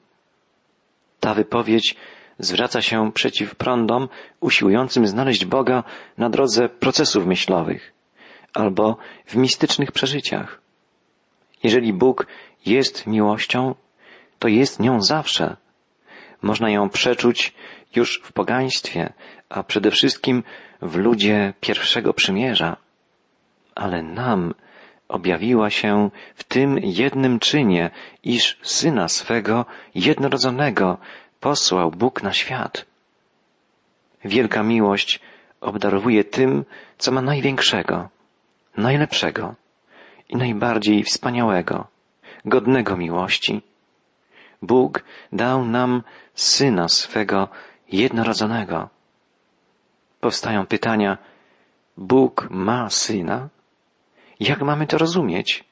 Ta 1.19 1.33
wypowiedź 1.33 1.95
zwraca 2.39 2.81
się 2.81 3.11
przeciw 3.11 3.55
prądom 3.55 4.09
usiłującym 4.39 5.07
znaleźć 5.07 5.45
Boga 5.45 5.83
na 6.17 6.29
drodze 6.29 6.69
procesów 6.69 7.25
myślowych 7.25 7.93
albo 8.53 8.97
w 9.25 9.35
mistycznych 9.35 9.91
przeżyciach. 9.91 10.61
Jeżeli 11.63 11.93
Bóg 11.93 12.27
jest 12.65 13.07
miłością, 13.07 13.75
to 14.39 14.47
jest 14.47 14.79
nią 14.79 15.01
zawsze. 15.01 15.57
Można 16.41 16.69
ją 16.69 16.89
przeczuć 16.89 17.53
już 17.95 18.21
w 18.23 18.33
pogaństwie, 18.33 19.13
a 19.49 19.63
przede 19.63 19.91
wszystkim 19.91 20.43
w 20.81 20.95
ludzie 20.95 21.53
pierwszego 21.59 22.13
przymierza. 22.13 22.77
Ale 23.75 24.03
nam 24.03 24.53
objawiła 25.11 25.69
się 25.69 26.09
w 26.35 26.43
tym 26.43 26.79
jednym 26.81 27.39
czynie, 27.39 27.89
iż 28.23 28.57
Syna 28.61 29.07
swego 29.07 29.65
jednorodzonego 29.95 30.97
posłał 31.39 31.91
Bóg 31.91 32.23
na 32.23 32.33
świat. 32.33 32.85
Wielka 34.25 34.63
miłość 34.63 35.19
obdarowuje 35.61 36.23
tym, 36.23 36.65
co 36.97 37.11
ma 37.11 37.21
największego, 37.21 38.09
najlepszego 38.77 39.55
i 40.29 40.35
najbardziej 40.35 41.03
wspaniałego, 41.03 41.87
godnego 42.45 42.97
miłości. 42.97 43.61
Bóg 44.61 45.03
dał 45.33 45.65
nam 45.65 46.03
Syna 46.33 46.89
swego 46.89 47.47
jednorodzonego. 47.91 48.89
Powstają 50.19 50.65
pytania, 50.65 51.17
Bóg 51.97 52.47
ma 52.49 52.89
Syna? 52.89 53.49
Jak 54.41 54.61
mamy 54.61 54.87
to 54.87 54.97
rozumieć? 54.97 55.63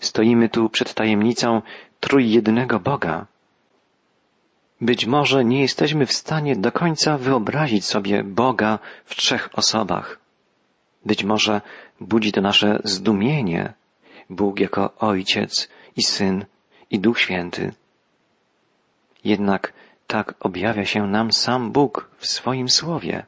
Stoimy 0.00 0.48
tu 0.48 0.68
przed 0.70 0.94
tajemnicą 0.94 1.62
trójjednego 2.00 2.80
Boga. 2.80 3.26
Być 4.80 5.06
może 5.06 5.44
nie 5.44 5.60
jesteśmy 5.60 6.06
w 6.06 6.12
stanie 6.12 6.56
do 6.56 6.72
końca 6.72 7.18
wyobrazić 7.18 7.84
sobie 7.84 8.24
Boga 8.24 8.78
w 9.04 9.14
trzech 9.14 9.48
osobach. 9.52 10.18
Być 11.04 11.24
może 11.24 11.60
budzi 12.00 12.32
to 12.32 12.40
nasze 12.40 12.80
zdumienie, 12.84 13.72
Bóg 14.30 14.60
jako 14.60 14.94
Ojciec 14.96 15.68
i 15.96 16.02
Syn 16.02 16.44
i 16.90 16.98
Duch 16.98 17.20
Święty. 17.20 17.72
Jednak 19.24 19.72
tak 20.06 20.34
objawia 20.40 20.84
się 20.84 21.06
nam 21.06 21.32
sam 21.32 21.72
Bóg 21.72 22.10
w 22.18 22.26
swoim 22.26 22.68
Słowie. 22.68 23.26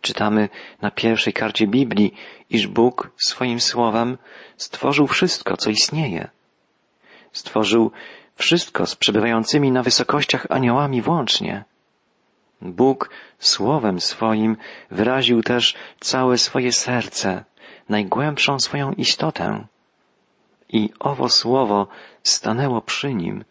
Czytamy 0.00 0.48
na 0.82 0.90
pierwszej 0.90 1.32
karcie 1.32 1.66
Biblii, 1.66 2.14
iż 2.50 2.66
Bóg 2.66 3.10
swoim 3.16 3.60
słowem 3.60 4.18
stworzył 4.56 5.06
wszystko, 5.06 5.56
co 5.56 5.70
istnieje. 5.70 6.28
Stworzył 7.32 7.90
wszystko 8.34 8.86
z 8.86 8.96
przebywającymi 8.96 9.72
na 9.72 9.82
wysokościach 9.82 10.46
aniołami 10.50 11.02
włącznie. 11.02 11.64
Bóg 12.62 13.10
słowem 13.38 14.00
swoim 14.00 14.56
wyraził 14.90 15.42
też 15.42 15.74
całe 16.00 16.38
swoje 16.38 16.72
serce, 16.72 17.44
najgłębszą 17.88 18.60
swoją 18.60 18.92
istotę. 18.92 19.66
I 20.68 20.90
owo 21.00 21.28
słowo 21.28 21.88
stanęło 22.22 22.80
przy 22.80 23.14
nim. 23.14 23.44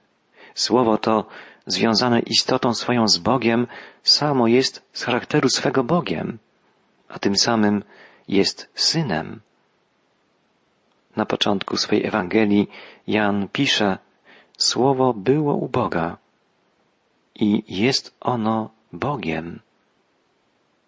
Słowo 0.56 0.98
to, 0.98 1.25
związane 1.67 2.19
istotą 2.19 2.74
swoją 2.74 3.07
z 3.07 3.17
Bogiem, 3.17 3.67
samo 4.03 4.47
jest 4.47 4.86
z 4.93 5.03
charakteru 5.03 5.50
swego 5.50 5.83
Bogiem, 5.83 6.38
a 7.07 7.19
tym 7.19 7.36
samym 7.36 7.83
jest 8.27 8.69
synem. 8.75 9.41
Na 11.15 11.25
początku 11.25 11.77
swej 11.77 12.05
Ewangelii 12.05 12.69
Jan 13.07 13.47
pisze, 13.47 13.97
Słowo 14.57 15.13
było 15.13 15.55
u 15.55 15.69
Boga 15.69 16.17
i 17.36 17.63
jest 17.67 18.15
ono 18.21 18.69
Bogiem. 18.93 19.59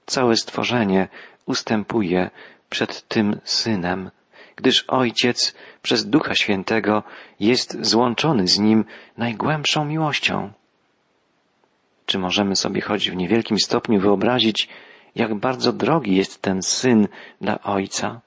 Całe 0.06 0.36
stworzenie 0.36 1.08
ustępuje 1.46 2.30
przed 2.70 3.08
tym 3.08 3.40
Synem, 3.44 4.12
gdyż 4.56 4.86
Ojciec 4.88 5.56
przez 5.82 6.10
Ducha 6.10 6.36
Świętego 6.36 7.04
jest 7.40 7.86
złączony 7.86 8.48
z 8.48 8.60
Nim 8.60 8.86
najgłębszą 9.18 9.86
miłością. 9.86 10.54
Czy 12.10 12.20
możemy 12.20 12.56
sobie 12.56 12.82
choć 12.82 13.10
w 13.10 13.16
niewielkim 13.16 13.60
stopniu 13.60 14.00
wyobrazić, 14.00 14.70
jak 15.16 15.36
bardzo 15.36 15.74
drogi 15.74 16.16
jest 16.16 16.42
ten 16.42 16.62
Syn 16.62 17.08
dla 17.42 17.64
Ojca? 17.64 18.22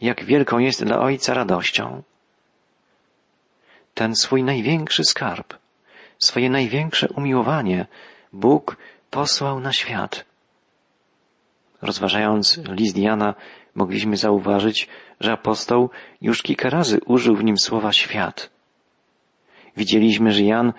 Jak 0.00 0.24
wielką 0.24 0.58
jest 0.58 0.84
dla 0.84 1.00
Ojca 1.00 1.34
radością? 1.34 2.02
Ten 3.94 4.16
swój 4.16 4.42
największy 4.42 5.04
skarb, 5.04 5.54
swoje 6.18 6.50
największe 6.50 7.08
umiłowanie 7.08 7.86
Bóg 8.32 8.76
posłał 9.10 9.60
na 9.60 9.72
świat. 9.72 10.24
Rozważając 11.82 12.60
list 12.68 12.96
Jana, 12.96 13.34
mogliśmy 13.74 14.16
zauważyć, 14.16 14.88
że 15.20 15.32
apostoł 15.32 15.90
już 16.20 16.42
kilka 16.42 16.70
razy 16.70 17.00
użył 17.06 17.36
w 17.36 17.44
nim 17.44 17.58
słowa 17.58 17.92
świat. 17.92 18.50
Widzieliśmy, 19.76 20.32
że 20.32 20.42
Jan 20.42 20.72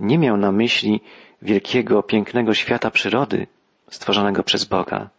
nie 0.00 0.18
miał 0.18 0.36
na 0.36 0.52
myśli 0.52 1.00
wielkiego, 1.44 2.02
pięknego 2.02 2.54
świata 2.54 2.90
przyrody 2.90 3.46
stworzonego 3.90 4.42
przez 4.42 4.64
Boga. 4.64 5.10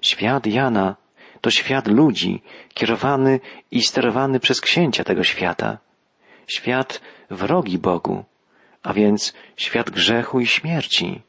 Świat 0.00 0.46
Jana 0.46 0.96
to 1.40 1.50
świat 1.50 1.88
ludzi, 1.88 2.42
kierowany 2.74 3.40
i 3.70 3.82
sterowany 3.82 4.40
przez 4.40 4.60
księcia 4.60 5.04
tego 5.04 5.24
świata. 5.24 5.78
Świat 6.46 7.00
wrogi 7.30 7.78
Bogu, 7.78 8.24
a 8.82 8.92
więc 8.92 9.34
świat 9.56 9.90
grzechu 9.90 10.40
i 10.40 10.46
śmierci. 10.46 11.22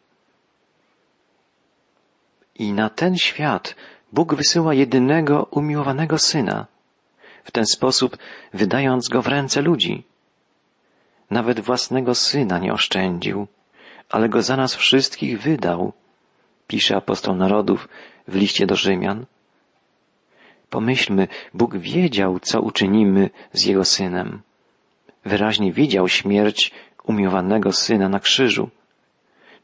I 2.56 2.74
na 2.74 2.90
ten 2.90 3.18
świat 3.18 3.76
Bóg 4.12 4.36
wysyła 4.36 4.74
jedynego 4.74 5.48
umiłowanego 5.52 6.18
Syna, 6.18 6.66
w 7.44 7.52
ten 7.52 7.66
sposób 7.66 8.18
wydając 8.54 9.10
go 9.10 9.22
w 9.22 9.28
ręce 9.28 9.62
ludzi. 9.62 10.04
Nawet 11.30 11.60
własnego 11.60 12.16
Syna 12.16 12.60
nie 12.60 12.74
oszczędził, 12.74 13.48
ale 14.10 14.30
go 14.30 14.42
za 14.42 14.58
nas 14.58 14.76
wszystkich 14.76 15.42
wydał, 15.42 15.94
pisze 16.68 16.96
apostoł 16.96 17.36
narodów 17.36 17.90
w 18.28 18.36
liście 18.36 18.66
do 18.66 18.76
Rzymian. 18.76 19.26
Pomyślmy, 20.70 21.28
Bóg 21.54 21.78
wiedział, 21.78 22.40
co 22.40 22.62
uczynimy 22.62 23.30
z 23.54 23.66
Jego 23.66 23.86
Synem. 23.86 24.42
Wyraźnie 25.26 25.74
widział 25.74 26.08
śmierć 26.08 26.72
umiłowanego 27.04 27.72
Syna 27.72 28.10
na 28.10 28.20
krzyżu. 28.20 28.70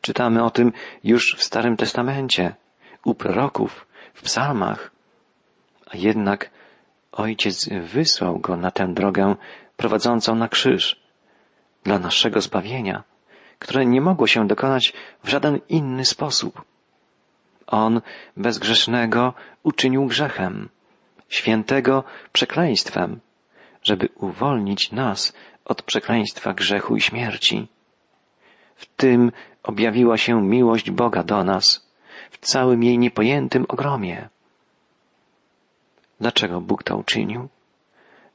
Czytamy 0.02 0.44
o 0.44 0.50
tym 0.50 0.72
już 1.04 1.36
w 1.38 1.44
Starym 1.44 1.78
Testamencie, 1.78 2.56
u 3.06 3.14
proroków, 3.14 3.88
w 4.14 4.22
psalmach. 4.22 4.92
A 5.86 5.98
jednak 5.98 6.50
Ojciec 7.12 7.70
wysłał 7.70 8.40
Go 8.40 8.58
na 8.58 8.72
tę 8.72 8.94
drogę 8.94 9.36
prowadzącą 9.78 10.36
na 10.36 10.48
krzyż 10.48 11.00
dla 11.84 12.00
naszego 12.00 12.42
zbawienia, 12.42 13.04
które 13.60 13.86
nie 13.86 14.02
mogło 14.02 14.28
się 14.28 14.48
dokonać 14.48 14.94
w 15.24 15.30
żaden 15.30 15.60
inny 15.70 16.06
sposób. 16.06 16.66
On 17.68 18.02
bezgrzesznego 18.38 19.34
uczynił 19.64 20.06
grzechem, 20.06 20.70
świętego 21.30 22.04
przekleństwem, 22.32 23.20
żeby 23.84 24.10
uwolnić 24.16 24.92
nas 24.92 25.34
od 25.66 25.82
przekleństwa 25.82 26.54
grzechu 26.54 26.96
i 26.96 27.02
śmierci. 27.02 27.68
W 28.76 28.86
tym 28.86 29.32
objawiła 29.64 30.18
się 30.18 30.42
miłość 30.42 30.92
Boga 30.92 31.24
do 31.24 31.44
nas, 31.44 31.90
w 32.32 32.38
całym 32.38 32.84
jej 32.84 32.98
niepojętym 32.98 33.66
ogromie. 33.68 34.30
Dlaczego 36.20 36.62
Bóg 36.62 36.84
to 36.84 36.98
uczynił? 36.98 37.50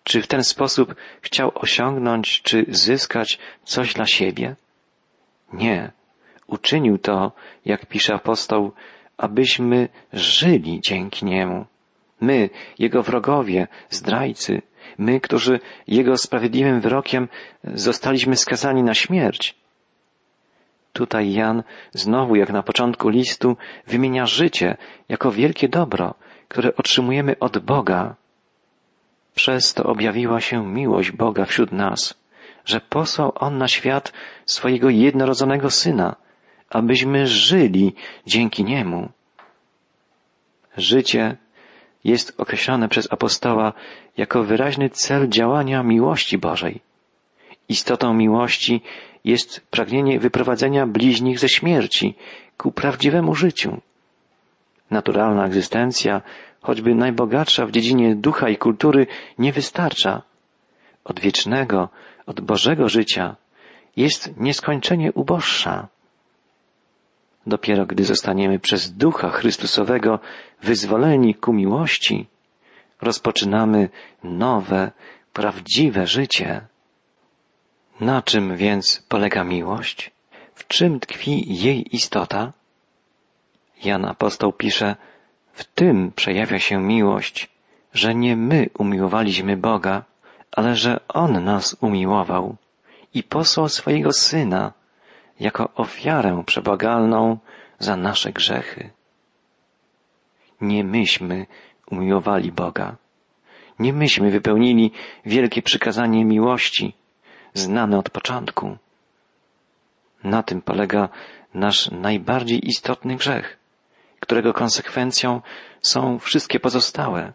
Czy 0.04 0.22
w 0.22 0.26
ten 0.26 0.44
sposób 0.44 0.94
chciał 1.20 1.52
osiągnąć 1.54 2.42
czy 2.42 2.64
zyskać 2.68 3.38
coś 3.64 3.94
dla 3.94 4.06
siebie? 4.06 4.56
Nie. 5.52 5.92
Uczynił 6.46 6.98
to, 6.98 7.32
jak 7.64 7.86
pisze 7.86 8.14
apostoł, 8.14 8.72
abyśmy 9.16 9.88
żyli 10.12 10.80
dzięki 10.80 11.26
Niemu. 11.26 11.66
My, 12.20 12.50
Jego 12.78 13.02
wrogowie, 13.02 13.66
zdrajcy, 13.90 14.62
my, 14.98 15.20
którzy 15.20 15.60
Jego 15.86 16.16
sprawiedliwym 16.16 16.80
wyrokiem 16.80 17.28
zostaliśmy 17.64 18.36
skazani 18.36 18.82
na 18.82 18.94
śmierć. 18.94 19.54
Tutaj 20.92 21.32
Jan 21.32 21.62
znowu, 21.92 22.36
jak 22.36 22.50
na 22.50 22.62
początku 22.62 23.08
listu, 23.08 23.56
wymienia 23.86 24.26
życie 24.26 24.76
jako 25.08 25.32
wielkie 25.32 25.68
dobro, 25.68 26.14
które 26.48 26.76
otrzymujemy 26.76 27.38
od 27.38 27.58
Boga. 27.58 28.14
Przez 29.34 29.74
to 29.74 29.84
objawiła 29.84 30.40
się 30.40 30.66
miłość 30.66 31.10
Boga 31.10 31.44
wśród 31.44 31.72
nas, 31.72 32.14
że 32.68 32.80
posłał 32.80 33.32
On 33.34 33.58
na 33.58 33.68
świat 33.68 34.12
swojego 34.46 34.90
jednorodzonego 34.90 35.70
Syna, 35.70 36.16
abyśmy 36.70 37.26
żyli 37.26 37.94
dzięki 38.26 38.64
Niemu. 38.64 39.08
Życie 40.76 41.36
jest 42.04 42.40
określone 42.40 42.88
przez 42.88 43.12
apostoła 43.12 43.72
jako 44.16 44.44
wyraźny 44.44 44.90
cel 44.90 45.28
działania 45.28 45.82
miłości 45.82 46.38
Bożej. 46.38 46.80
Istotą 47.68 48.14
miłości 48.14 48.82
jest 49.24 49.66
pragnienie 49.70 50.20
wyprowadzenia 50.20 50.86
bliźnich 50.86 51.38
ze 51.38 51.48
śmierci 51.48 52.14
ku 52.56 52.72
prawdziwemu 52.72 53.34
życiu. 53.34 53.80
Naturalna 54.90 55.46
egzystencja, 55.46 56.22
choćby 56.60 56.94
najbogatsza 56.94 57.66
w 57.66 57.70
dziedzinie 57.70 58.16
ducha 58.16 58.48
i 58.48 58.56
kultury, 58.56 59.06
nie 59.38 59.52
wystarcza. 59.52 60.22
Od 61.04 61.20
wiecznego, 61.20 61.88
od 62.28 62.40
Bożego 62.40 62.88
życia 62.88 63.36
jest 63.96 64.36
nieskończenie 64.36 65.12
uboższa. 65.12 65.88
Dopiero 67.46 67.86
gdy 67.86 68.04
zostaniemy 68.04 68.58
przez 68.58 68.92
Ducha 68.92 69.30
Chrystusowego 69.30 70.18
wyzwoleni 70.62 71.34
ku 71.34 71.52
miłości, 71.52 72.26
rozpoczynamy 73.00 73.88
nowe, 74.22 74.92
prawdziwe 75.32 76.06
życie. 76.06 76.66
Na 78.00 78.22
czym 78.22 78.56
więc 78.56 79.04
polega 79.08 79.44
miłość? 79.44 80.10
W 80.54 80.66
czym 80.66 81.00
tkwi 81.00 81.62
jej 81.64 81.96
istota? 81.96 82.52
Jan 83.84 84.04
apostoł 84.04 84.52
pisze, 84.52 84.96
w 85.52 85.64
tym 85.64 86.12
przejawia 86.12 86.58
się 86.58 86.80
miłość, 86.80 87.48
że 87.94 88.14
nie 88.14 88.36
my 88.36 88.70
umiłowaliśmy 88.78 89.56
Boga, 89.56 90.04
ale 90.52 90.76
że 90.76 91.00
On 91.08 91.44
nas 91.44 91.76
umiłował 91.80 92.56
i 93.14 93.22
posłał 93.22 93.68
swojego 93.68 94.12
Syna 94.12 94.72
jako 95.40 95.74
ofiarę 95.74 96.42
przebogalną 96.46 97.38
za 97.78 97.96
nasze 97.96 98.32
grzechy. 98.32 98.90
Nie 100.60 100.84
myśmy 100.84 101.46
umiłowali 101.90 102.52
Boga. 102.52 102.96
Nie 103.78 103.92
myśmy 103.92 104.30
wypełnili 104.30 104.92
wielkie 105.26 105.62
przykazanie 105.62 106.24
miłości, 106.24 106.94
znane 107.54 107.98
od 107.98 108.10
początku. 108.10 108.76
Na 110.24 110.42
tym 110.42 110.62
polega 110.62 111.08
nasz 111.54 111.90
najbardziej 111.90 112.68
istotny 112.68 113.16
grzech, 113.16 113.58
którego 114.20 114.52
konsekwencją 114.52 115.40
są 115.80 116.18
wszystkie 116.18 116.60
pozostałe. 116.60 117.32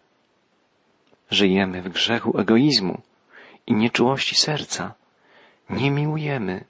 Żyjemy 1.30 1.82
w 1.82 1.88
grzechu 1.88 2.38
egoizmu 2.38 3.00
i 3.66 3.74
nieczułości 3.74 4.34
serca. 4.34 4.94
Nie 5.70 5.90
miłujemy. 5.90 6.64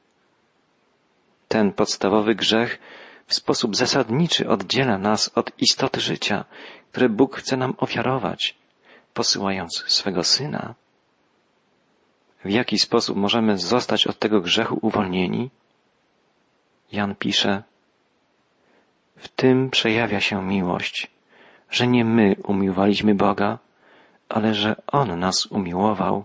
Ten 1.48 1.72
podstawowy 1.72 2.34
grzech 2.34 2.78
w 3.26 3.34
sposób 3.34 3.76
zasadniczy 3.76 4.48
oddziela 4.48 4.98
nas 4.98 5.30
od 5.34 5.52
istoty 5.58 6.00
życia, 6.00 6.44
które 6.90 7.08
Bóg 7.08 7.36
chce 7.36 7.56
nam 7.56 7.74
ofiarować, 7.76 8.54
posyłając 9.14 9.84
swego 9.86 10.24
Syna? 10.24 10.74
W 12.44 12.50
jaki 12.50 12.78
sposób 12.78 13.16
możemy 13.16 13.58
zostać 13.58 14.06
od 14.06 14.18
tego 14.18 14.40
grzechu 14.40 14.78
uwolnieni? 14.82 15.50
Jan 16.92 17.14
pisze, 17.14 17.62
w 19.16 19.28
tym 19.28 19.70
przejawia 19.70 20.20
się 20.20 20.42
miłość, 20.42 21.10
że 21.70 21.86
nie 21.86 22.04
my 22.04 22.36
umiłowaliśmy 22.44 23.14
Boga, 23.14 23.58
ale 24.28 24.54
że 24.54 24.76
On 24.86 25.18
nas 25.18 25.46
umiłował 25.46 26.24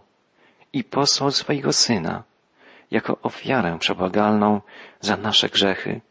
i 0.74 0.84
posłał 0.84 1.32
swojego 1.32 1.74
Syna 1.74 2.24
jako 2.92 3.18
ofiarę 3.22 3.78
przebłagalną 3.80 4.62
za 5.02 5.18
nasze 5.18 5.50
grzechy. 5.50 6.02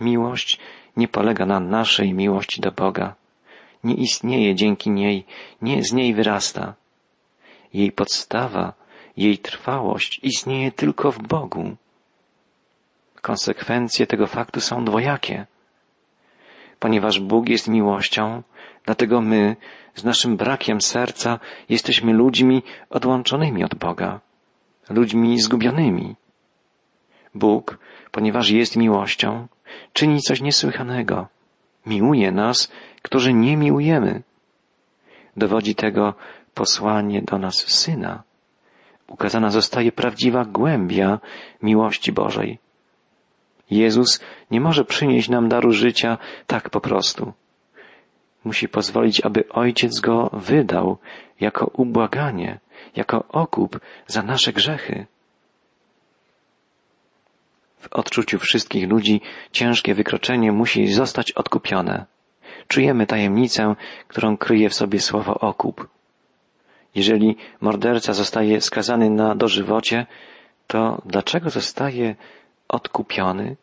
Miłość 0.00 0.58
nie 0.96 1.08
polega 1.08 1.46
na 1.46 1.60
naszej 1.60 2.14
miłości 2.14 2.60
do 2.60 2.72
Boga. 2.72 3.14
Nie 3.84 3.94
istnieje 3.94 4.54
dzięki 4.54 4.90
niej, 4.90 5.24
nie 5.62 5.84
z 5.84 5.92
niej 5.92 6.14
wyrasta. 6.14 6.74
Jej 7.74 7.92
podstawa, 7.92 8.72
jej 9.16 9.38
trwałość 9.38 10.20
istnieje 10.22 10.72
tylko 10.72 11.12
w 11.12 11.18
Bogu. 11.18 11.76
Konsekwencje 13.22 14.06
tego 14.06 14.26
faktu 14.26 14.60
są 14.60 14.84
dwojakie. 14.84 15.46
Ponieważ 16.78 17.20
Bóg 17.20 17.48
jest 17.48 17.68
miłością, 17.68 18.42
dlatego 18.90 19.20
my, 19.20 19.56
z 19.94 20.04
naszym 20.04 20.36
brakiem 20.36 20.80
serca, 20.80 21.38
jesteśmy 21.68 22.12
ludźmi 22.12 22.62
odłączonymi 22.90 23.64
od 23.64 23.74
Boga, 23.74 24.20
ludźmi 24.90 25.40
zgubionymi. 25.40 26.16
Bóg, 27.34 27.78
ponieważ 28.10 28.50
jest 28.50 28.76
miłością, 28.76 29.46
czyni 29.92 30.20
coś 30.20 30.40
niesłychanego. 30.40 31.28
Miłuje 31.86 32.32
nas, 32.32 32.72
którzy 33.02 33.32
nie 33.34 33.56
miłujemy. 33.56 34.22
Dowodzi 35.36 35.74
tego 35.74 36.14
posłanie 36.54 37.22
do 37.22 37.38
nas 37.38 37.54
Syna. 37.54 38.22
Ukazana 39.08 39.50
zostaje 39.50 39.92
prawdziwa 39.92 40.44
głębia 40.44 41.20
miłości 41.62 42.12
Bożej. 42.12 42.58
Jezus 43.70 44.20
nie 44.50 44.60
może 44.60 44.84
przynieść 44.84 45.28
nam 45.28 45.48
daru 45.48 45.72
życia 45.72 46.18
tak 46.46 46.70
po 46.70 46.80
prostu. 46.80 47.32
Musi 48.44 48.68
pozwolić, 48.68 49.20
aby 49.20 49.48
Ojciec 49.48 50.00
go 50.00 50.30
wydał 50.32 50.98
jako 51.40 51.66
ubłaganie, 51.66 52.58
jako 52.96 53.24
okup 53.28 53.80
za 54.06 54.22
nasze 54.22 54.52
grzechy. 54.52 55.06
W 57.78 57.88
odczuciu 57.92 58.38
wszystkich 58.38 58.88
ludzi 58.88 59.20
ciężkie 59.52 59.94
wykroczenie 59.94 60.52
musi 60.52 60.86
zostać 60.86 61.32
odkupione. 61.32 62.06
Czujemy 62.68 63.06
tajemnicę, 63.06 63.74
którą 64.08 64.36
kryje 64.36 64.68
w 64.68 64.74
sobie 64.74 65.00
słowo 65.00 65.34
okup. 65.34 65.88
Jeżeli 66.94 67.36
morderca 67.60 68.12
zostaje 68.12 68.60
skazany 68.60 69.10
na 69.10 69.34
dożywocie, 69.34 70.06
to 70.66 71.02
dlaczego 71.06 71.50
zostaje 71.50 72.14
odkupiony? 72.68 73.56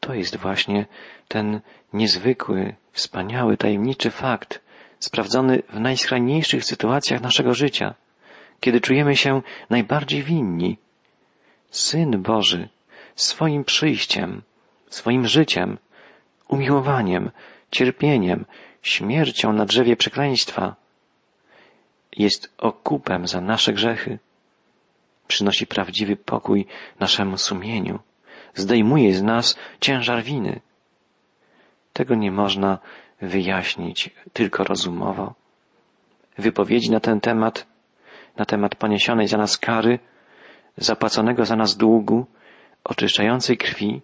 To 0.00 0.14
jest 0.14 0.36
właśnie 0.36 0.86
ten 1.28 1.60
niezwykły, 1.92 2.74
wspaniały, 2.92 3.56
tajemniczy 3.56 4.10
fakt, 4.10 4.60
sprawdzony 4.98 5.62
w 5.68 5.80
najskrajniejszych 5.80 6.64
sytuacjach 6.64 7.20
naszego 7.20 7.54
życia, 7.54 7.94
kiedy 8.60 8.80
czujemy 8.80 9.16
się 9.16 9.42
najbardziej 9.70 10.22
winni. 10.22 10.78
Syn 11.70 12.22
Boży 12.22 12.68
swoim 13.16 13.64
przyjściem, 13.64 14.42
swoim 14.90 15.26
życiem, 15.26 15.78
umiłowaniem, 16.48 17.30
cierpieniem, 17.70 18.44
śmiercią 18.82 19.52
na 19.52 19.64
drzewie 19.64 19.96
przekleństwa 19.96 20.76
jest 22.16 22.52
okupem 22.58 23.26
za 23.26 23.40
nasze 23.40 23.72
grzechy. 23.72 24.18
Przynosi 25.26 25.66
prawdziwy 25.66 26.16
pokój 26.16 26.66
naszemu 27.00 27.38
sumieniu. 27.38 27.98
Zdejmuje 28.54 29.14
z 29.14 29.22
nas 29.22 29.58
ciężar 29.80 30.22
winy. 30.22 30.60
Tego 31.92 32.14
nie 32.14 32.32
można 32.32 32.78
wyjaśnić 33.20 34.10
tylko 34.32 34.64
rozumowo. 34.64 35.34
Wypowiedzi 36.38 36.90
na 36.90 37.00
ten 37.00 37.20
temat, 37.20 37.66
na 38.36 38.44
temat 38.44 38.74
poniesionej 38.74 39.28
za 39.28 39.38
nas 39.38 39.58
kary, 39.58 39.98
zapłaconego 40.76 41.44
za 41.44 41.56
nas 41.56 41.76
długu, 41.76 42.26
oczyszczającej 42.84 43.56
krwi, 43.56 44.02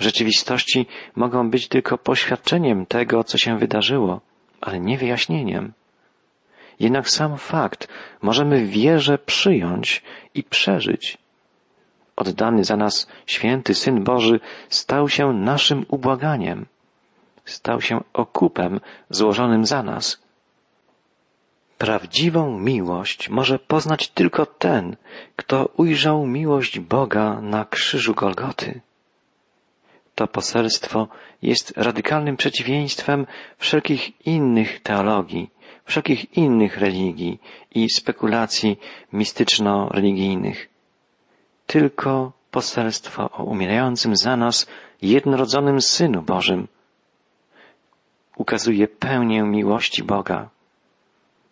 w 0.00 0.02
rzeczywistości 0.02 0.86
mogą 1.16 1.50
być 1.50 1.68
tylko 1.68 1.98
poświadczeniem 1.98 2.86
tego, 2.86 3.24
co 3.24 3.38
się 3.38 3.58
wydarzyło, 3.58 4.20
ale 4.60 4.80
nie 4.80 4.98
wyjaśnieniem. 4.98 5.72
Jednak 6.80 7.10
sam 7.10 7.38
fakt 7.38 7.88
możemy 8.22 8.66
wierze 8.66 9.18
przyjąć 9.18 10.02
i 10.34 10.42
przeżyć. 10.42 11.18
Oddany 12.20 12.64
za 12.64 12.76
nas 12.76 13.06
święty 13.26 13.74
Syn 13.74 14.04
Boży 14.04 14.40
stał 14.68 15.08
się 15.08 15.32
naszym 15.32 15.86
ubłaganiem, 15.88 16.66
stał 17.44 17.80
się 17.80 18.00
okupem 18.12 18.80
złożonym 19.10 19.66
za 19.66 19.82
nas. 19.82 20.20
Prawdziwą 21.78 22.58
miłość 22.58 23.28
może 23.28 23.58
poznać 23.58 24.08
tylko 24.08 24.46
ten, 24.46 24.96
kto 25.36 25.68
ujrzał 25.76 26.26
miłość 26.26 26.78
Boga 26.78 27.40
na 27.40 27.64
krzyżu 27.64 28.14
Golgoty. 28.14 28.80
To 30.14 30.26
poselstwo 30.26 31.08
jest 31.42 31.72
radykalnym 31.76 32.36
przeciwieństwem 32.36 33.26
wszelkich 33.58 34.26
innych 34.26 34.82
teologii, 34.82 35.50
wszelkich 35.84 36.36
innych 36.36 36.78
religii 36.78 37.40
i 37.74 37.90
spekulacji 37.90 38.78
mistyczno-religijnych. 39.12 40.69
Tylko 41.70 42.32
poselstwo 42.50 43.30
o 43.30 43.44
umierającym 43.44 44.16
za 44.16 44.36
nas 44.36 44.66
jednorodzonym 45.02 45.80
Synu 45.80 46.22
Bożym 46.22 46.68
ukazuje 48.36 48.88
pełnię 48.88 49.42
miłości 49.42 50.02
Boga 50.02 50.48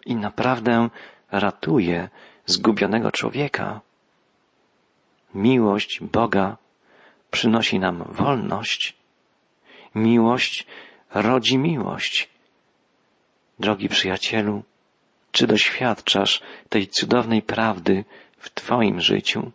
i 0.07 0.16
naprawdę 0.16 0.88
ratuje 1.31 2.09
zgubionego 2.46 3.12
człowieka. 3.12 3.81
Miłość 5.35 6.00
Boga 6.00 6.57
przynosi 7.31 7.78
nam 7.78 8.04
wolność. 8.09 8.96
Miłość 9.94 10.66
rodzi 11.14 11.59
miłość. 11.59 12.28
Drogi 13.59 13.88
przyjacielu, 13.88 14.62
czy 15.33 15.46
doświadczasz 15.46 16.42
tej 16.68 16.88
cudownej 16.88 17.42
prawdy 17.42 18.04
w 18.38 18.50
Twoim 18.50 19.00
życiu? 19.00 19.52